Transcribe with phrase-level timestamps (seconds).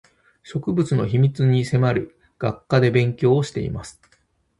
[0.41, 4.01] 植物の秘密に迫る学科で勉強をしています